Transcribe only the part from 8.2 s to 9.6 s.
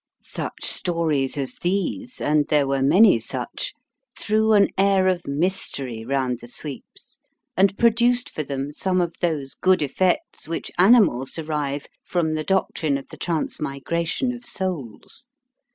for them some of those